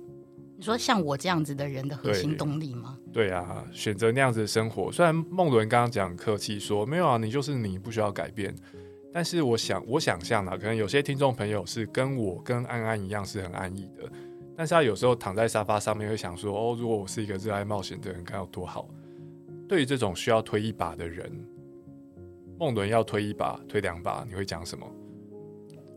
[0.55, 2.97] 你说像我这样子的人的核心动力吗？
[3.11, 8.55] 对啊，选择那样子的生活，虽然梦伦刚刚讲客气说没有啊，你就是你，不需要改变。
[9.17, 14.07] 但是我想，我想象啊，可能有些听众朋友是跟我跟安安一样是很安逸的，
[14.55, 18.87] 但是他有时候躺在沙发上面会想说，哦，如果我是一个热爱冒险的人，该有多好。
[19.67, 21.31] 对于这种需要推一把的人，
[22.59, 24.85] 梦伦要推一把、推两把，你会讲什么？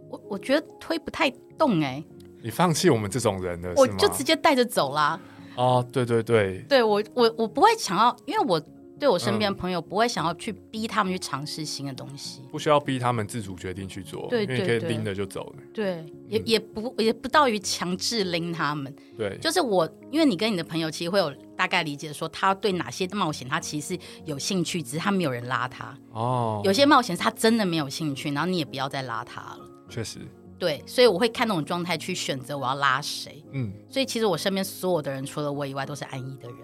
[0.08, 1.28] 我我觉得推不太
[1.58, 2.02] 动哎、
[2.42, 5.20] 你放弃我们这种人了，我就直接带着走啦。
[5.56, 8.58] 哦，对对对，对我我我不会想要，因为我
[9.00, 12.42] 对我身嗯边的朋友不会想要去逼他们去尝试新的东西。
[12.52, 15.62] 不需要逼他们自主决定去做，对因为你可以拎着就走了。
[15.72, 18.94] 对，也、嗯也不也不到于强制拎他们。
[19.16, 25.96] 对，就是我，因为你跟你的朋友其实会有大概理解，说他对哪些冒险他其实是有兴趣，只是他没有人拉他。
[26.12, 29.60] 哦，有些冒险是他真的没有兴趣，然后你也不要再拉他了。
[29.88, 30.18] 确实，
[30.58, 33.42] 对，所以我会看那种状态去选择我要拉谁。
[33.52, 36.58] 嗯，所以其实我身边所有的人，除了我以外，都是安逸的人，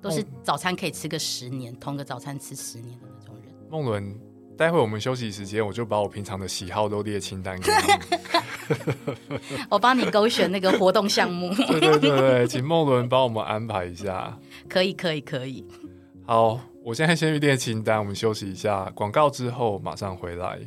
[0.00, 3.54] 都是哦早餐可以吃个十年，同个早餐吃十年的那种人。
[3.70, 4.18] 梦伦，
[4.56, 9.14] 待会我们休息时间，我就把我平常的喜好都列清单给你。
[9.68, 14.38] 我帮你勾选那个活动项目， 对对对对，请梦伦帮我们安排一下。
[14.68, 15.64] 可以，可以，可以。
[16.24, 20.58] 好，我现在先去列清单，我们休息一下，广告之后马上回来。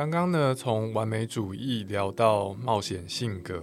[0.00, 3.62] 刚刚呢，从完美主义聊到冒险性格。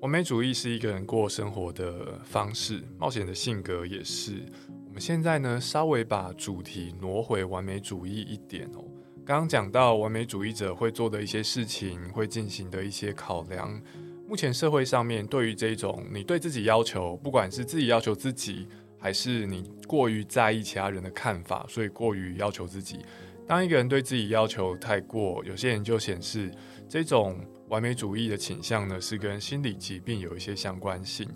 [0.00, 4.44] 完美主义是一个人过生活的方式，冒险的性格也是。
[4.88, 8.82] 我们现在呢，稍微把主题挪回完美主义一点哦。
[9.24, 13.80] 刚刚讲到完美主义者会做的一些事情，会进行的一些考量。
[14.26, 18.66] 目前社会上面对于这种你对自己要求，不管是自己要求自己，
[18.98, 22.98] 还是你过于在意其他人的看法，所以过于要求自己。
[23.46, 26.50] 当一个人对自己要求太过，有些研究显示，
[26.88, 31.28] 这种完美主义的倾向呢，是跟心理疾病有一些相关性。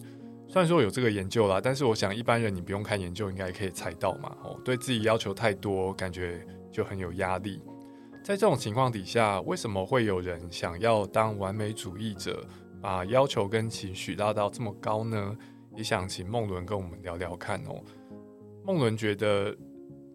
[0.48, 4.36] 虽然说有这个研究啦，但是我想一般人你不用看研究，应该可以猜到嘛。
[4.42, 7.62] 哦，对自己要求太多，感觉就很有压力。
[8.24, 12.44] 在这种情况底下，为什么会有人想要当完美主义者，
[12.82, 15.36] 把要求跟情绪拉到这么高呢？
[15.76, 17.80] 也想请孟伦跟我们聊聊看哦。
[18.64, 19.56] 孟伦觉得，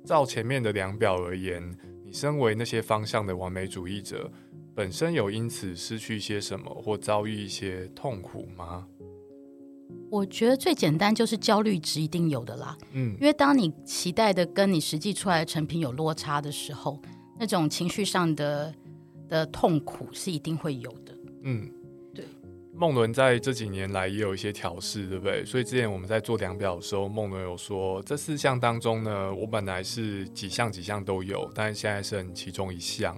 [0.06, 4.32] 照前面的量表而言，你身为那些方向的完美主义者，
[4.74, 8.88] 本身有因此失去一些什么，或遭遇一些痛苦吗？
[10.10, 17.02] 我觉得最简单就是焦虑值一定有的啦，嗯因为当你期待的跟你实际出来的成品有落差的时候，
[17.40, 18.74] 那种情绪上的
[19.28, 21.18] 的痛苦是一定会有的。
[21.44, 21.75] 嗯，对。
[22.78, 25.46] 梦伦在这几年来也有一些调试，对不对？
[25.46, 33.18] 所以之前我们在做量表的时候，梦伦有说，这四项当中呢，我本来是几项几项都有，但是现在剩其中一项。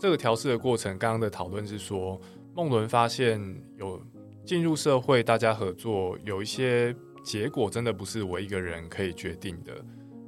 [0.00, 2.20] 这个调试的过程，刚刚的讨论是说，
[2.54, 3.40] 梦伦发现
[3.78, 4.02] 有
[4.44, 6.92] 进入社会，大家合作，有一些
[7.22, 9.72] 结果真的不是我一个人可以决定的，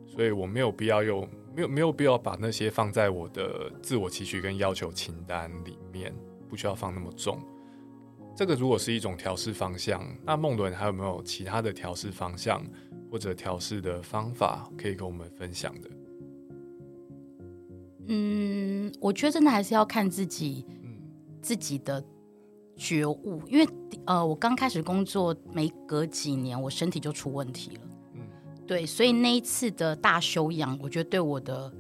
[0.07, 6.15] 所以我没有必要用，没有没有必要把那些放在我的自我期许跟要求清单里面，
[6.49, 7.37] 不需要放那么重。
[8.37, 12.63] 这个如果是一种调试方向，那梦伦还有没有其他的调试方向
[13.11, 15.91] 或者调试的方法可以跟我们分享的？
[18.09, 20.99] 嗯，我觉得真的还是要看自己嗯
[21.41, 22.05] 自己的
[22.77, 23.67] 觉悟，因为
[24.05, 27.81] 呃，我刚开始工作没隔几年，我身体就出问题了。
[28.17, 28.21] 嗯
[28.67, 31.73] 对，所以那一次的大修养，我觉得对我的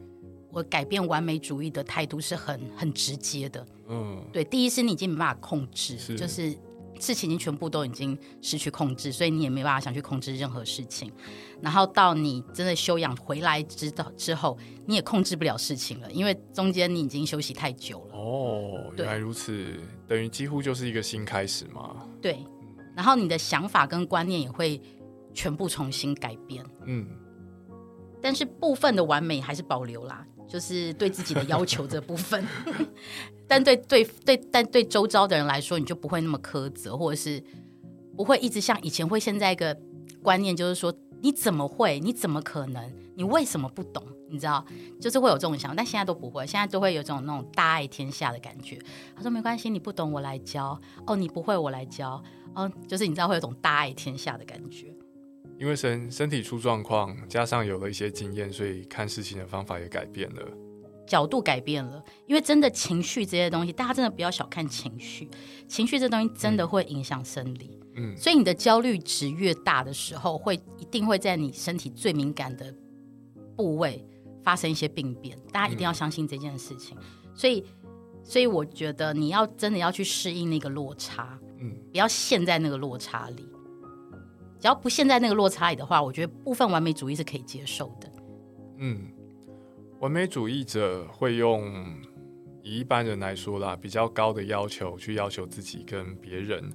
[0.56, 3.66] 我改变完美主义的态度是很很直接的。
[3.88, 6.50] 嗯对，第一是你已经没办法控制，是就是
[6.98, 11.12] 事情已经全部都已经失去控制，所以你也没办法想去控制任何事情。
[11.60, 18.16] 然后到你真的休养回来之道之后，你也控制不了事情了，因为中间你已经休息太久了。
[18.16, 22.08] 哦，原来如此，等于几乎就是一个新开始嘛。
[22.22, 22.38] 对，
[22.96, 24.80] 然后你的想法跟观念也会
[25.34, 26.64] 全部重新改变。
[26.86, 27.06] 嗯，
[28.22, 32.44] 但是部分的完美还是保留啦，就是对自己的要求这部分。
[33.48, 37.42] 但对对对，但对周遭的人来说，你就不会那么苛责，或者是
[38.16, 39.76] 不会一直像以前会现在一个
[40.22, 42.00] 观念，就是说你怎么会？
[42.00, 42.92] 你怎么可能？
[43.14, 44.02] 你为什么不懂？
[44.28, 44.64] 你知道，
[45.00, 48.76] 就是会有这种想法，但现在都不会，现在都会有种那种大爱天下的感觉。
[49.14, 52.20] 他说没关系，你不懂我来教，哦，你不会我来教，
[52.54, 54.92] 哦，就是你知道会有种大爱天下的感觉。
[55.58, 60.42] 因为身身体出状况，加上有了一些经验，所以看事情的方法也改变了。
[61.06, 65.30] 角度改变了，因为真的情绪这些东西，大家真的不要小看情绪，
[65.68, 67.80] 情绪这东西真的会影响生理。
[67.94, 72.74] 嗯所以你的焦虑值越大的时候，会一定会在你身体最敏感的
[73.54, 74.04] 部位
[74.42, 75.38] 发生一些病变。
[75.52, 76.96] 大家一定要相信这件事情。
[77.34, 77.64] 所以，
[78.24, 83.48] 所以我觉得你要真的要去适应那个落差，嗯不要陷在那个落差里。
[84.58, 88.10] 只要不陷在那个落差里的话，我觉得部分完美主义是可以接受的。
[88.78, 89.06] 嗯，
[90.00, 91.72] 完美主义者会用
[92.62, 96.72] 以一般人来说啦，比较高的要求去要求自己跟别人，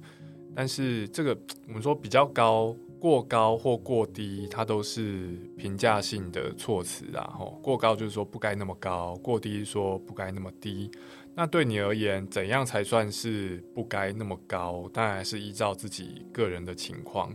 [0.54, 1.36] 但是这个
[1.68, 7.34] 我们说比较高、过高或过低，它都是评价性的措辞啊。
[7.38, 10.90] 吼，过高就是说不该那么高，过低说不该那么低。
[11.34, 14.88] 那对你而言，怎样才算是不该那么高？
[14.92, 17.32] 当然是依照自己个人的情况。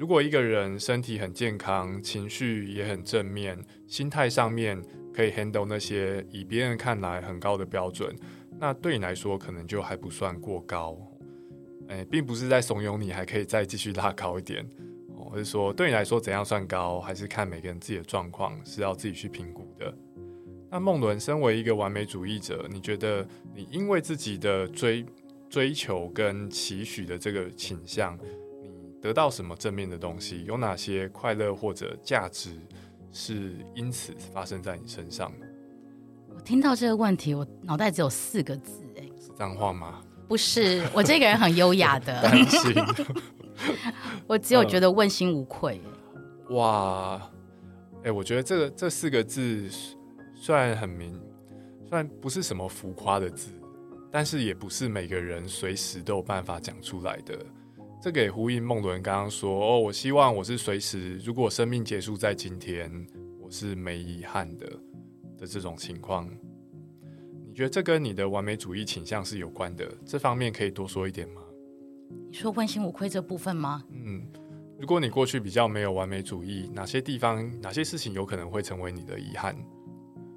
[0.00, 4.82] 如果一个人身体很健康，情绪也很正面，心态上面
[5.12, 8.16] 可以 handle 那些以别人看来很高的标准，
[8.58, 10.96] 那对你来说可能就还不算过高。
[11.88, 14.66] 哎，并不是在怂恿你，还可以再继续拉高一点，
[15.18, 19.94] 哦，或者说对你来说怎样算高，还是看每个人自己的状况，是要自己去评估的。
[20.70, 25.04] 那梦伦身为一个完美主义者，你觉得你因为自己的追
[25.50, 28.18] 追求跟期许的这个倾向，
[29.00, 30.44] 得到什么正面的东西？
[30.44, 32.50] 有哪些快乐或者价值
[33.12, 35.32] 是因此发生在你身上？
[36.34, 40.02] 我听到这个问题，我脑袋只有四个字、哎，是脏话吗？
[40.28, 42.30] 不是，我这个人很优雅的，
[44.28, 47.30] 我只有觉得问心无愧、哎哇！
[48.04, 49.68] 哎、我觉得这个这四个字
[50.34, 51.12] 虽然很明，
[51.88, 53.50] 虽然不是什么浮夸的字，
[54.10, 57.38] 但是也不是每个人随时都有办法讲出来的。
[58.00, 62.90] 这个也呼应梦伦刚刚说哦，我希望我是随时，如果生命结束在今天，
[63.38, 64.66] 我是没遗憾的
[65.36, 66.26] 的这种情况。
[67.46, 69.86] 你觉得这跟你的完美主义倾向是有关的？
[70.06, 71.42] 这方面可以多说一点吗？
[72.30, 73.84] 你说问心无愧这部分吗？
[73.92, 74.22] 嗯，
[74.78, 79.54] 如果你过去比较没有完美主义，哪些地方、哪些事情有可能会成为你的遗憾？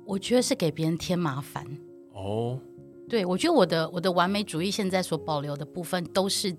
[0.06, 1.66] 我觉得是给别人添麻烦。
[2.12, 2.60] 哦，
[3.08, 6.54] 对，我觉得我的我的完美主义现在所保留的部分，都是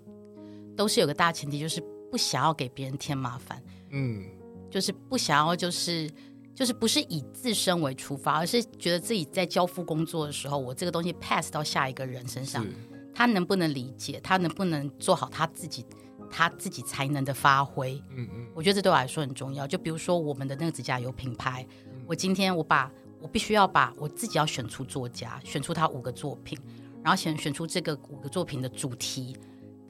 [0.76, 4.24] 都是有个大前提，就是不想要给别人添麻烦，嗯。
[4.70, 6.10] 就是不想要就是
[6.52, 12.66] 就是不是以自身为出发，而是觉得自己在交付工作的时候，我这个东西 pass 到下一个人身上，
[13.14, 15.86] 他能不能理解，他能不能做好他自己
[16.28, 18.46] 他自己才能的发挥，嗯嗯。
[18.52, 19.64] 我觉得这对我来说很重要。
[19.64, 21.64] 就比如说我们的那个指甲油品牌，
[22.04, 26.58] 我今天我把我必须要把我自己要选出作家，选出他五个作品，
[27.00, 29.36] 然后选选出这个五个作品的主题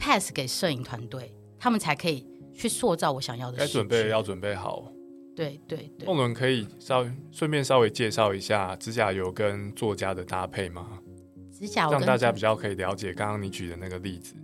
[0.04, 4.92] ，pass 给摄影团队，他们才可以去塑造我想要的该准备要准备好。
[5.34, 10.98] 对对对梦，伦可以稍微顺便稍微介绍一下指甲油跟作家的搭配吗？
[11.50, 14.34] 指甲让大家比较可以了解刚刚你举的那个例子。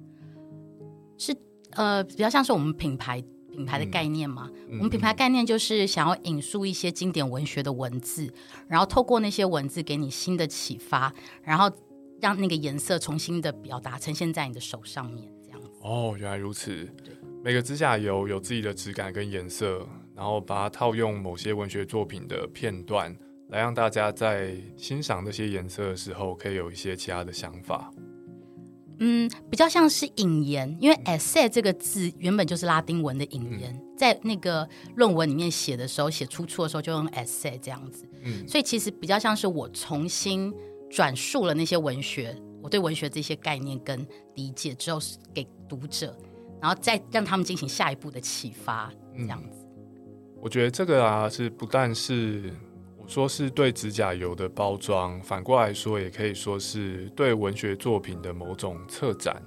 [1.18, 1.36] 是
[1.72, 4.50] 呃比较像是我们品牌品牌的概念嘛。
[4.68, 8.32] 嗯我们品牌概念就是想要引述一些经典文学的文字，
[8.66, 11.70] 然后透过那些文字给你新的启发，然后
[12.20, 15.30] 让那个颜色重新的表达呈现在你的手上面。
[15.80, 17.14] 哦，原来如此对。
[17.42, 23.16] 每个指甲油有自己的质感跟颜色，然后把它套用某些文学作品的片段，
[23.48, 27.90] 来让大家在欣赏那些颜色的时候，可以有一些其他的想法。
[28.98, 40.52] 嗯，比较像是引言，因为 essay 这个字原本就是拉丁文的引言，在那个论文里面写的时候，写出处的时候就用 essay 这样子，嗯所以其实比较像是我重新
[40.90, 44.98] 转述了那些文学，我对文学这些概念跟理解之后
[45.32, 46.12] 给读者，
[46.60, 49.64] 然后再让他们进行下一步的启发，这样子。
[50.40, 52.52] 我觉得这个啊，是不但是
[52.96, 59.40] 我说是对指甲油的包装，反过来说，也可以说是对文学作品的某种策展。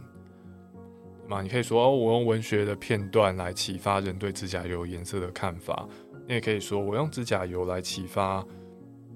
[1.27, 5.87] 嘛，你可以说哦，我用文学的片段来启发人对指甲油颜色的看法；
[6.27, 8.45] 你也可以说我用指甲油来启发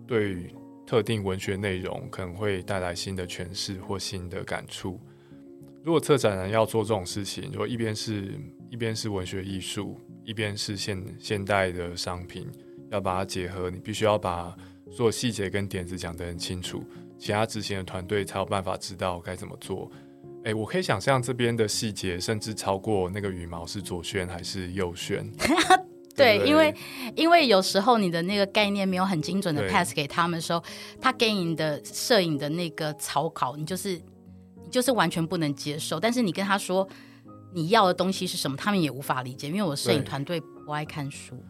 [0.08, 0.53] 对
[0.86, 4.99] 特定文学内容可能会带来新的诠释或新的感触。
[5.84, 8.34] 如果策展人要做这种事情，就一边是
[8.70, 12.48] 一边是文学艺术，一边是现现代的商品，
[12.92, 14.56] 要把它结合，你必须要把
[14.92, 16.84] 所有细节跟点子讲得很清楚，
[17.18, 19.90] 其他执行的团队才有办法知道该怎么做。
[20.44, 25.30] 诶，我可以想象这边的细节甚至超过那个羽毛是左旋还是右旋。
[26.16, 26.74] 对，因为
[27.16, 30.64] 因为有时候你的那个概念没有很精准的 pass 给他们的时候，
[31.00, 34.16] 他给你的摄影的那个草稿，你就是你
[34.70, 35.99] 就是完全不能接受。
[35.99, 36.88] 但是你跟他说
[37.53, 41.41] 你要的东西是什么，他们也无法理解，因为我摄影团队不爱看书。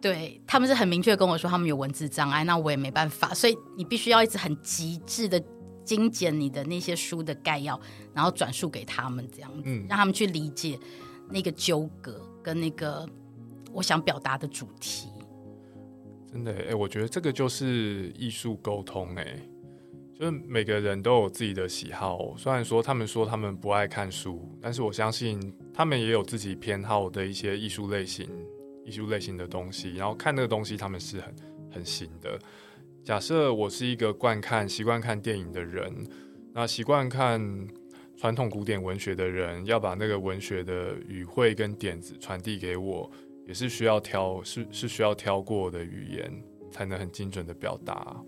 [0.00, 5.42] 对他们是很明确跟我说他们有文字障碍，那我也没办法，所以你必须要一直很极致的
[5.84, 7.80] 精简你的那些书的概要，
[8.14, 10.78] 然后转述给他们，这样子，嗯让他们去理解
[11.28, 13.08] 那个纠葛跟那个
[13.72, 15.08] 我想表达的主题。
[16.30, 19.36] 真的，哎、我觉得这个就是艺术沟通，哎，
[20.18, 22.34] 就是每个人都有自己的喜好。
[22.36, 25.40] 虽然说他们说他们不爱看书，但是我相信
[25.72, 28.28] 他们也有自己偏好的一些艺术类型、
[28.84, 29.94] 艺术类型的东西。
[29.94, 31.32] 然后看那个东西，他们是很
[31.70, 32.36] 很行的。
[33.04, 35.94] 假设我是一个惯看、习惯看电影的人，
[36.52, 37.40] 那习惯看
[38.16, 43.08] 传统古典文学的人，要把那个文学的语汇跟点子传递给我，
[43.46, 46.42] 也是需要挑是是需要挑过的语言，
[46.72, 48.20] 才能很精准的表达。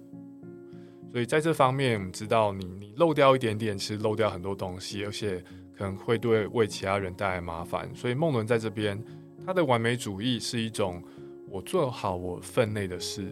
[1.12, 5.42] 所以在这方面，我们知道你你漏掉一点点，其实漏掉很多东西，而且
[5.76, 7.90] 可能会对为其他人带来麻烦。
[7.94, 9.02] 所以梦伦在这边，
[9.44, 11.02] 他的完美主义是一种
[11.48, 13.26] 我做好我分内的事，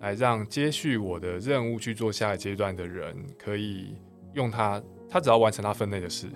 [0.00, 3.94] 来让接续我的任务去做下一阶段的人，可以
[4.32, 6.28] 用他，他只要完成他分内的事，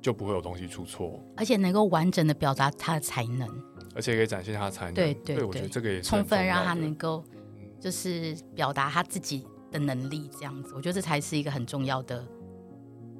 [0.00, 3.46] 就不会有东西出错，而且能够完整的表达他的才能，
[3.94, 4.94] 而且可以展现他的才能。
[4.94, 12.24] 对对我觉得这个也是充分让他能够嗯就是表达他自己的能力，这样子，我觉得这才是一个很重要的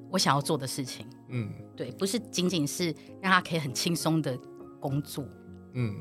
[0.08, 1.04] 我想要做的事情。
[1.28, 4.38] 嗯对，不是仅仅是让他可以很轻松的
[4.78, 5.26] 工作。
[5.72, 5.96] 嗯，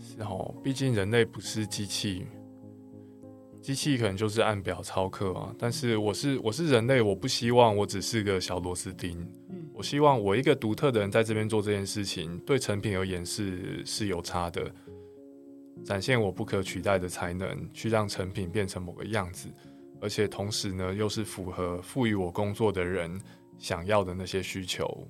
[0.00, 2.26] 是哦，毕竟人类不是机器，
[3.60, 5.54] 机器可能就是按表操课啊。
[5.58, 9.20] 但是我是我是人类，我不希望我只是个小螺丝钉。
[9.50, 14.70] 嗯我希望我一个独特的人在这边做这件事情，对成品而言是是有差的，
[15.84, 19.48] 展现我不可取代的才能，去让成品变成某个样子，
[20.00, 23.20] 而且同时呢，又是符合赋予我工作的人
[23.58, 25.06] 想要的那些需求。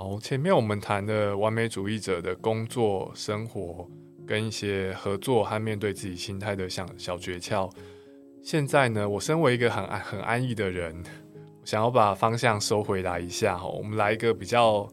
[0.00, 3.84] 好，前面我们谈的完美主义者的工作、生活
[4.24, 7.68] 跟一些合作和面对自己心态的小小诀窍。
[8.40, 10.94] 现在呢，我身为一个很安很安逸的人，
[11.64, 13.66] 想要把方向收回来一下哈。
[13.66, 14.88] 我们来一个比较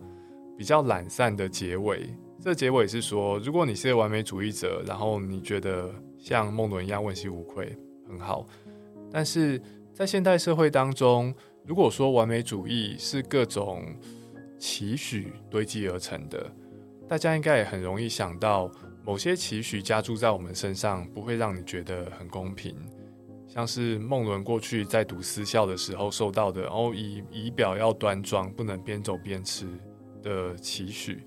[0.57, 2.09] 比较懒散的结尾。
[2.41, 7.77] 这结尾是说，如果你是完美主义者，然后你觉得像梦伦一样问心无愧，
[8.09, 8.47] 很好。
[9.11, 9.61] 但是
[9.93, 11.31] 在现代社会当中，
[11.63, 13.85] 如果说完美主义是各种
[14.57, 16.51] 期许堆积而成的，
[17.07, 18.71] 大家应该也很容易想到，
[19.03, 22.75] 某些期许加注在我们身上，不会让你觉得很公平。
[23.47, 29.67] 像是梦伦过去在读私校的时候受到的，哦，仪仪表要端庄，不能边走边吃
[30.21, 31.23] 的期许。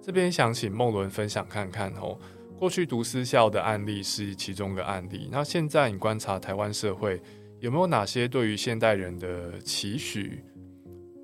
[0.00, 2.18] 这边想请梦伦分享看看哦，
[2.58, 5.28] 过去读私校的案例是其中一个案例。
[5.32, 7.20] 那现在你观察台湾社会，
[7.60, 10.44] 有没有哪些对于现代人的期许，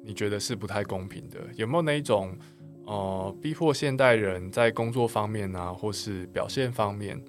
[0.08, 1.38] 你觉得是不太公平的？
[1.54, 2.34] 有没有那一种
[2.86, 7.22] 呃，逼迫现代人在工作方面啊，或是表现方面，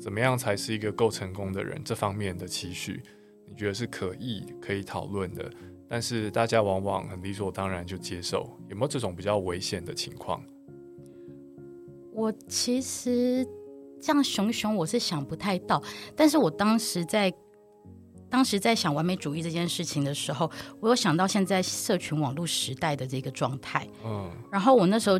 [0.00, 1.80] 怎么样才是一个够成功的人？
[1.84, 3.00] 这方面的期许，
[3.48, 5.48] 你觉得是可以可以讨论的？
[5.88, 10.42] 但是大家往往很理所当然就接受，有没有这种比较危险的情况？
[12.10, 13.46] 我其实
[14.00, 15.80] 这样熊熊我是想不太到，
[16.16, 17.32] 但是我当时在
[18.34, 23.88] 当时在想完美主义这件事情的时候，我有想到现在社群网络时代的这个状态。
[24.04, 25.16] 嗯然后我那时候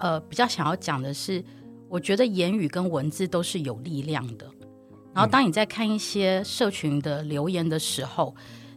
[0.00, 1.44] 呃比较想要讲的是，
[1.86, 4.50] 我觉得言语跟文字都是有力量的。
[5.12, 8.34] 然后当你在看一些社群的留言的时候，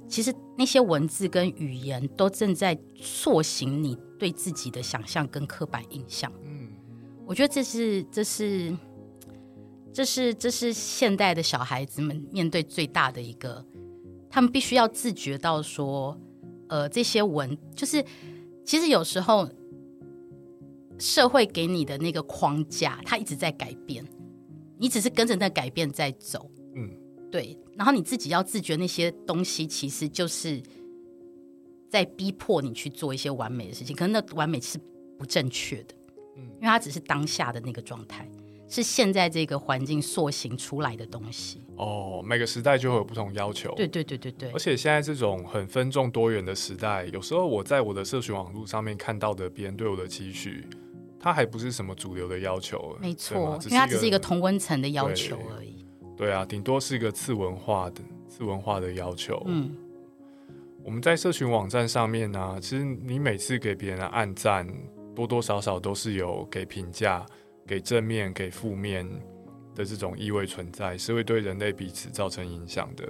[0.10, 6.30] 其实那些文字跟语言都正在塑形你对自己的想象跟刻板印象。
[6.44, 6.68] 嗯
[7.26, 8.78] 我觉得这是这是
[9.94, 13.66] 这是这是现代的小孩子们面对最大的一个，
[14.30, 16.18] 他们必须要自觉到说，
[16.68, 18.04] 呃，这些文就是
[18.64, 19.50] 其实有时候
[20.98, 24.06] 社会给你的那个框架，它一直在改变，
[24.78, 26.90] 你只是跟着那改变在走，嗯。
[27.32, 30.60] 对，然后你自己要自觉那些东西其实就是
[31.88, 34.80] 在逼迫你去做一些完美的事情，可能那完美是
[35.16, 35.94] 不正确的。
[36.38, 36.44] 嗯。
[36.56, 38.28] 因为它只是当下的那个状态，
[38.70, 41.62] 是现在这个环境塑形出来的东西。
[41.76, 43.74] 哦，每个时代就会有不同要求。
[43.76, 50.64] 对对对对对而，且现在这种很分众多元的时代，有时候我在我的社群网络上面看到的别人对我的期许，
[51.20, 55.86] 它还不是什么主流的要求，没错，因为它只是一个同温层的要求而已。
[56.16, 59.42] 对啊，顶多是一个次文化的次文化的要求。
[59.48, 59.76] 嗯，
[60.84, 64.68] 我们在社群网站上面呢、其实你每次给别人的按赞，
[65.16, 67.26] 多多少少都是有给评价、
[67.70, 69.08] 给正面、给负面
[69.76, 73.08] 的这种意味存在，是会对人类彼此造成影响的。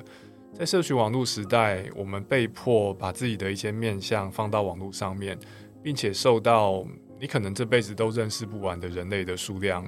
[0.53, 5.39] 在社群网络时代，我们被迫把自己的一些面相放到网络上面，
[5.82, 6.86] 并且受到
[7.22, 9.82] 你可能这辈子都认识不完的人类的数量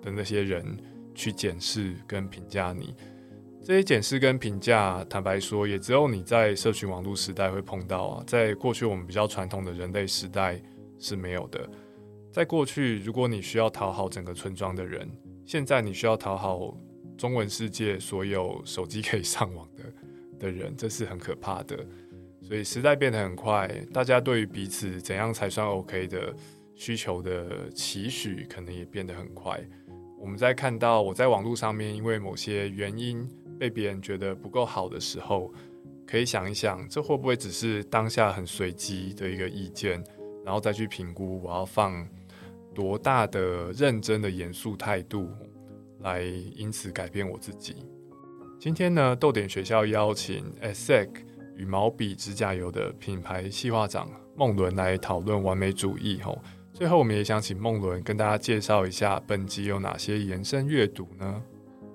[0.00, 0.64] 的那些人
[1.14, 2.94] 去检视跟评价你。
[3.62, 8.24] 这些检视跟评价，坦白说，也只有你在社群网络时代会碰到啊。
[8.26, 10.58] 在过去我们比较传统的人类时代
[10.98, 11.68] 是没有的。
[12.34, 15.08] 在过去，如果你需要讨好整个村庄的人，
[15.46, 16.76] 现在你需要讨好
[17.16, 19.84] 中文世界所有手机可以上网的
[20.40, 21.78] 的人，这是很可怕的。
[22.42, 26.34] 所以时代变得很快，大家对于彼此怎样才算 OK 的
[26.74, 29.64] 需求的期许，可能也变得很快。
[30.18, 33.24] 我们在看到我在网络上面因为某些原因
[33.60, 35.52] 被别人觉得不够好的时候，
[36.04, 40.02] 可以想一想，这会不会只是当下很随机的一个意见，
[40.44, 42.04] 然后再去评估我要放
[42.74, 45.30] 多大的认真的严肃态度，
[46.00, 46.22] 来
[46.56, 47.76] 因此改变我自己。
[48.58, 51.08] 今天呢，豆点学校邀请 ESSEC
[51.56, 56.20] 与毛笔指甲油的品牌企划长孟伦来讨论完美主义。
[56.20, 56.38] 吼，
[56.72, 61.42] 最后我们也想请孟伦跟大家介绍一下本集有哪些延伸阅读呢？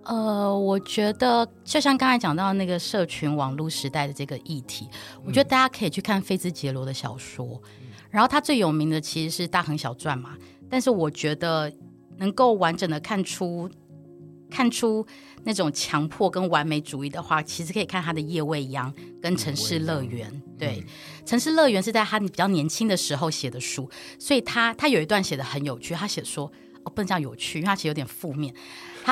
[0.05, 4.88] 呃，我觉得就像刚才讲到那个社群网络时代的这个议题，
[5.23, 7.61] 我觉得大家可以去看菲兹杰罗的小说，
[8.09, 10.36] 然后他最有名的其实是《大亨小传》嘛，
[10.70, 11.72] 但是我觉得
[12.17, 13.70] 能够完整的看出
[14.49, 15.05] 看出
[15.43, 20.32] 那种强迫跟完美主义的话，其实可以看他的《夜未央》跟《城市乐园》。
[20.57, 20.84] 对，
[21.28, 26.51] 《城市乐园》是在他比较年轻的时候写的书，所以他他有一段写的很有趣，他写说
[26.84, 28.53] 哦不能叫有趣，因为他其实有点负面。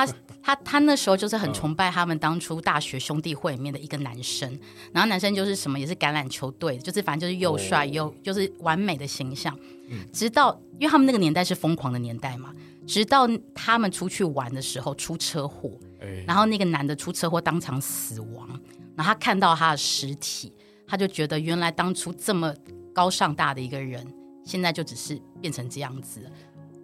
[0.06, 4.48] 他他他那时候就是很崇拜他们当初大学兄弟会里面的一个男生，
[4.92, 7.90] 然后男生就是什么也是橄榄球队，就是反正就是又帅哦。
[7.92, 9.56] 又就是完美的形象。
[10.12, 12.52] 直到因为他们那个年代是疯狂的年代嘛，
[12.86, 15.70] 直到他们出去玩的时候出车祸，
[16.00, 18.48] 哎、然后那个男的出车祸当场死亡，
[18.94, 20.52] 然后他看到他的尸体，
[20.86, 22.54] 他就觉得原来当初这么
[22.92, 24.06] 高尚大的一个人，
[24.44, 26.30] 现在就只是变成这样子了。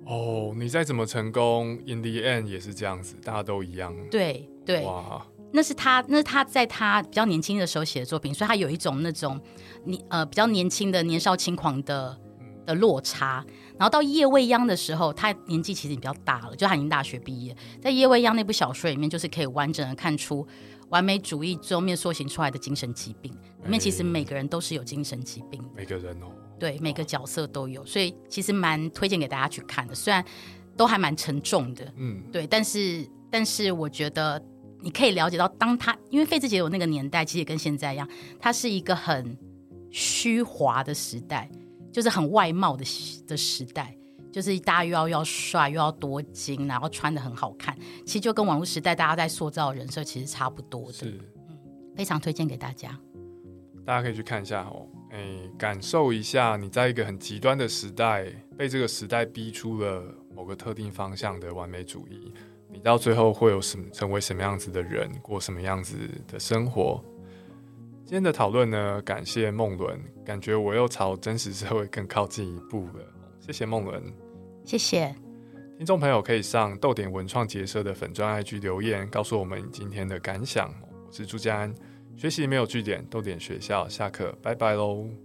[0.07, 3.95] 哦，你再怎么成功，in the end 也是这样子，大家都一样。
[4.11, 9.41] 对对，哇，那是他，那是他在他比较年轻的时候写的作品，所以他有一种那种
[9.85, 12.19] 你呃比较年轻的年少轻狂的
[12.67, 13.45] 的落差。
[13.77, 17.57] 然后到叶未央的时候，他年纪其实比较大了，就他已经大学毕业。
[17.83, 20.47] 在叶未央那部小说里面，就是可以完整的看出
[20.91, 23.33] 完美主义最后面塑形出来的精神疾病。
[23.65, 25.69] 里面其实每个人都是有精神疾病的。
[25.75, 26.27] 每个人哦，
[26.65, 29.95] 对，每个角色都有，所以其实蛮推荐给大家去看的。
[29.95, 30.25] 虽然
[30.79, 34.43] 都还蛮沉重的，嗯，对，但是但是我觉得
[34.81, 38.09] 你可以了解到，当他因为费兹杰罗那个年代，其实也跟现在一样，
[38.41, 39.37] 他是一个很
[39.91, 41.51] 虚华的时代，
[41.93, 42.83] 就是很外貌的
[43.27, 43.95] 的时代。
[44.33, 51.21] 就是大家又要要帅又要多金，然后穿的很好看，其实就跟网络时代大家在塑造人设其实差不多的，是，
[51.95, 52.99] 非常推荐给大家。
[53.85, 55.23] 大家可以去看一下哦，哎，
[55.57, 58.27] 感受一下你在一个很极端的时代，
[58.59, 60.03] 被这个时代逼出了
[60.35, 62.35] 某个特定方向的完美主义，
[62.69, 65.97] 你到最后会有什么成为什么样子的人，过什么样子
[66.27, 67.01] 的生活？
[68.05, 73.07] 今天的讨论呢，感谢梦伦，感觉我又朝真实社会更靠近一步了。
[73.39, 74.03] 谢谢梦伦，
[74.65, 75.15] 谢谢
[75.79, 80.75] 听众朋友可以上豆点文创结社的粉专 IG 留言，告诉我们今天的感想。
[81.07, 81.73] 我是朱家安。
[82.17, 85.24] 学习没有据点，都点学校下课，拜拜喽。